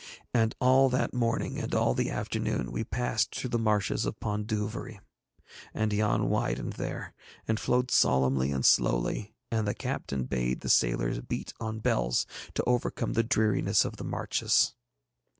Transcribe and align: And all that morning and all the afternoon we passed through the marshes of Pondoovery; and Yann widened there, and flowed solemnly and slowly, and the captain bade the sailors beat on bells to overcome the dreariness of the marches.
And 0.33 0.55
all 0.59 0.89
that 0.89 1.13
morning 1.13 1.59
and 1.59 1.75
all 1.75 1.93
the 1.93 2.09
afternoon 2.09 2.71
we 2.71 2.83
passed 2.83 3.35
through 3.35 3.51
the 3.51 3.59
marshes 3.59 4.03
of 4.03 4.19
Pondoovery; 4.19 4.99
and 5.75 5.93
Yann 5.93 6.27
widened 6.27 6.73
there, 6.73 7.13
and 7.47 7.59
flowed 7.59 7.91
solemnly 7.91 8.49
and 8.51 8.65
slowly, 8.65 9.35
and 9.51 9.67
the 9.67 9.75
captain 9.75 10.23
bade 10.23 10.61
the 10.61 10.69
sailors 10.69 11.19
beat 11.19 11.53
on 11.59 11.81
bells 11.81 12.25
to 12.55 12.63
overcome 12.65 13.13
the 13.13 13.21
dreariness 13.21 13.85
of 13.85 13.97
the 13.97 14.03
marches. 14.03 14.73